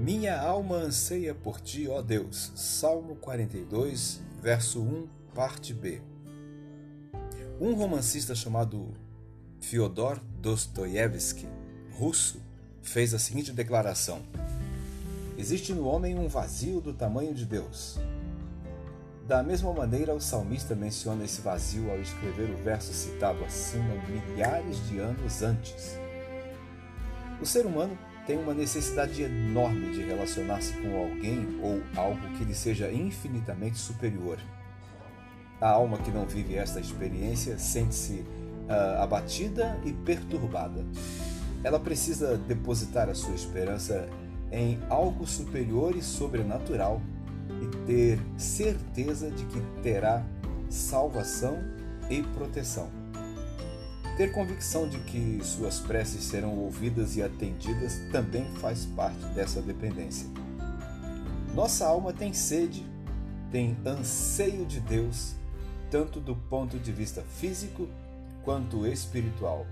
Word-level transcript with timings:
Minha 0.00 0.40
alma 0.40 0.76
anseia 0.76 1.34
por 1.34 1.60
ti, 1.60 1.86
ó 1.86 2.00
Deus. 2.00 2.52
Salmo 2.56 3.16
42, 3.16 4.22
verso 4.40 4.80
1, 4.80 5.06
parte 5.34 5.74
B. 5.74 6.00
Um 7.60 7.74
romancista 7.74 8.34
chamado 8.34 8.94
Fyodor 9.60 10.18
Dostoiévski, 10.40 11.46
russo, 11.98 12.40
fez 12.80 13.12
a 13.12 13.18
seguinte 13.18 13.52
declaração: 13.52 14.22
Existe 15.36 15.74
no 15.74 15.86
homem 15.86 16.18
um 16.18 16.28
vazio 16.28 16.80
do 16.80 16.94
tamanho 16.94 17.34
de 17.34 17.44
Deus. 17.44 17.98
Da 19.28 19.42
mesma 19.42 19.70
maneira, 19.70 20.14
o 20.14 20.20
salmista 20.20 20.74
menciona 20.74 21.26
esse 21.26 21.42
vazio 21.42 21.90
ao 21.90 22.00
escrever 22.00 22.48
o 22.48 22.56
verso 22.56 22.94
citado 22.94 23.44
acima 23.44 23.94
milhares 24.08 24.78
de 24.88 24.98
anos 24.98 25.42
antes. 25.42 25.98
O 27.38 27.44
ser 27.44 27.66
humano 27.66 27.98
tem 28.30 28.38
uma 28.38 28.54
necessidade 28.54 29.24
enorme 29.24 29.90
de 29.90 30.04
relacionar-se 30.04 30.72
com 30.74 30.96
alguém 30.96 31.58
ou 31.60 31.82
algo 31.96 32.20
que 32.38 32.44
lhe 32.44 32.54
seja 32.54 32.88
infinitamente 32.88 33.76
superior. 33.76 34.38
A 35.60 35.70
alma 35.70 35.98
que 35.98 36.12
não 36.12 36.24
vive 36.26 36.54
esta 36.54 36.78
experiência 36.78 37.58
sente-se 37.58 38.24
uh, 38.68 39.02
abatida 39.02 39.76
e 39.84 39.92
perturbada. 39.92 40.86
Ela 41.64 41.80
precisa 41.80 42.36
depositar 42.36 43.08
a 43.08 43.16
sua 43.16 43.34
esperança 43.34 44.08
em 44.52 44.78
algo 44.88 45.26
superior 45.26 45.96
e 45.96 46.00
sobrenatural 46.00 47.02
e 47.60 47.84
ter 47.84 48.20
certeza 48.36 49.28
de 49.28 49.44
que 49.46 49.60
terá 49.82 50.24
salvação 50.68 51.58
e 52.08 52.22
proteção. 52.22 52.99
Ter 54.20 54.32
convicção 54.32 54.86
de 54.86 54.98
que 54.98 55.40
suas 55.42 55.80
preces 55.80 56.24
serão 56.24 56.54
ouvidas 56.54 57.16
e 57.16 57.22
atendidas 57.22 58.00
também 58.12 58.44
faz 58.56 58.84
parte 58.84 59.24
dessa 59.34 59.62
dependência. 59.62 60.28
Nossa 61.54 61.86
alma 61.86 62.12
tem 62.12 62.34
sede, 62.34 62.84
tem 63.50 63.74
anseio 63.86 64.66
de 64.66 64.78
Deus, 64.78 65.36
tanto 65.90 66.20
do 66.20 66.36
ponto 66.36 66.78
de 66.78 66.92
vista 66.92 67.22
físico 67.22 67.88
quanto 68.44 68.86
espiritual, 68.86 69.66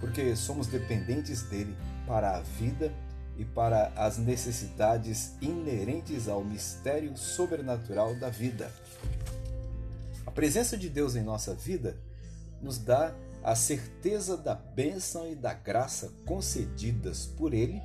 porque 0.00 0.34
somos 0.36 0.66
dependentes 0.68 1.42
dele 1.42 1.76
para 2.06 2.38
a 2.38 2.40
vida 2.40 2.90
e 3.36 3.44
para 3.44 3.92
as 3.94 4.16
necessidades 4.16 5.34
inerentes 5.38 6.28
ao 6.28 6.42
mistério 6.42 7.14
sobrenatural 7.14 8.14
da 8.14 8.30
vida. 8.30 8.72
A 10.24 10.30
presença 10.30 10.78
de 10.78 10.88
Deus 10.88 11.14
em 11.14 11.22
nossa 11.22 11.52
vida 11.52 11.94
nos 12.62 12.78
dá 12.78 13.14
a 13.42 13.54
certeza 13.54 14.36
da 14.36 14.54
bênção 14.54 15.30
e 15.30 15.34
da 15.34 15.52
graça 15.52 16.12
concedidas 16.24 17.26
por 17.26 17.52
Ele 17.52 17.82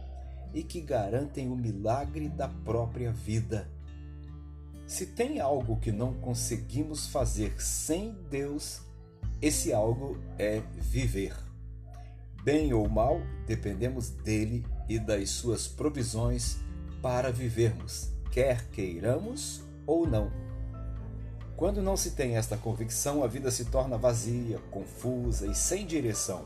e 0.54 0.64
que 0.64 0.82
garantem 0.82 1.50
o 1.50 1.56
milagre 1.56 2.30
da 2.30 2.48
própria 2.48 3.12
vida. 3.12 3.68
Se 4.86 5.06
tem 5.06 5.40
algo 5.40 5.78
que 5.78 5.92
não 5.92 6.14
conseguimos 6.14 7.08
fazer 7.08 7.62
sem 7.62 8.14
Deus, 8.30 8.82
esse 9.42 9.74
algo 9.74 10.18
é 10.38 10.62
viver. 10.76 11.36
Bem 12.44 12.74
ou 12.74 12.88
mal, 12.88 13.20
dependemos 13.46 14.10
dele 14.10 14.66
e 14.88 14.98
das 14.98 15.32
suas 15.32 15.68
provisões 15.68 16.58
para 17.02 17.32
vivermos, 17.32 18.10
quer 18.32 18.70
queiramos 18.70 19.62
ou 19.86 20.08
não. 20.08 20.32
Quando 21.58 21.82
não 21.82 21.98
se 21.98 22.12
tem 22.12 22.38
esta 22.38 22.56
convicção, 22.56 23.24
a 23.24 23.28
vida 23.28 23.50
se 23.50 23.66
torna 23.66 23.98
vazia, 23.98 24.60
confusa 24.70 25.48
e 25.48 25.56
sem 25.56 25.88
direção. 25.88 26.46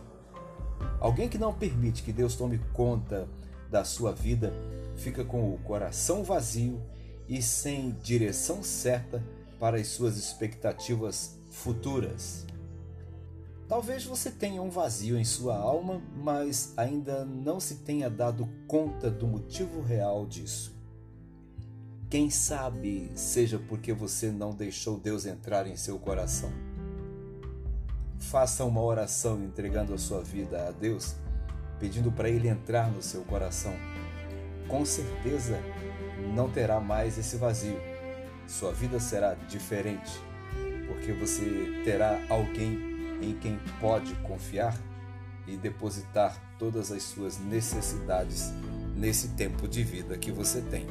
Alguém 1.02 1.28
que 1.28 1.38
não 1.38 1.54
permite 1.54 2.02
que 2.02 2.14
Deus 2.14 2.34
tome 2.34 2.60
conta 2.72 3.28
da 3.70 3.84
sua 3.84 4.14
vida 4.14 4.54
fica 4.96 5.26
com 5.26 5.54
o 5.54 5.58
coração 5.58 6.24
vazio 6.24 6.82
e 7.28 7.42
sem 7.42 7.92
direção 8.02 8.64
certa 8.64 9.22
para 9.60 9.76
as 9.76 9.88
suas 9.88 10.16
expectativas 10.16 11.38
futuras. 11.52 12.46
Talvez 13.68 14.06
você 14.06 14.32
tenha 14.32 14.62
um 14.62 14.70
vazio 14.70 15.20
em 15.20 15.26
sua 15.26 15.58
alma, 15.58 16.02
mas 16.16 16.74
ainda 16.78 17.26
não 17.26 17.60
se 17.60 17.76
tenha 17.76 18.10
dado 18.10 18.48
conta 18.66 19.12
do 19.12 19.28
motivo 19.28 19.82
real 19.82 20.26
disso. 20.26 20.81
Quem 22.12 22.30
sabe 22.30 23.10
seja 23.16 23.58
porque 23.58 23.94
você 23.94 24.32
não 24.32 24.54
deixou 24.54 25.00
Deus 25.00 25.26
entrar 25.26 25.66
em 25.66 25.78
seu 25.78 25.98
coração. 25.98 26.52
Faça 28.20 28.66
uma 28.66 28.82
oração 28.82 29.42
entregando 29.42 29.94
a 29.94 29.98
sua 29.98 30.22
vida 30.22 30.68
a 30.68 30.72
Deus, 30.72 31.16
pedindo 31.80 32.12
para 32.12 32.28
Ele 32.30 32.50
entrar 32.50 32.92
no 32.92 33.02
seu 33.02 33.22
coração. 33.22 33.74
Com 34.68 34.84
certeza 34.84 35.58
não 36.36 36.52
terá 36.52 36.82
mais 36.82 37.18
esse 37.18 37.38
vazio. 37.38 37.80
Sua 38.46 38.74
vida 38.74 39.00
será 39.00 39.34
diferente, 39.48 40.12
porque 40.90 41.14
você 41.14 41.82
terá 41.86 42.20
alguém 42.28 42.78
em 43.22 43.36
quem 43.40 43.58
pode 43.80 44.14
confiar 44.16 44.78
e 45.48 45.56
depositar 45.56 46.38
todas 46.60 46.92
as 46.92 47.04
suas 47.04 47.40
necessidades 47.40 48.52
nesse 48.98 49.30
tempo 49.30 49.66
de 49.66 49.82
vida 49.82 50.18
que 50.18 50.30
você 50.30 50.60
tem. 50.60 50.86